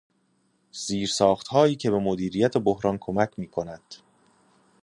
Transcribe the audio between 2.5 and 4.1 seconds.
بحران کمک می کند.